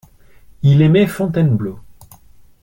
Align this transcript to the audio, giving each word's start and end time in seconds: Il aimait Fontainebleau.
Il 0.63 0.81
aimait 0.81 1.05
Fontainebleau. 1.05 1.79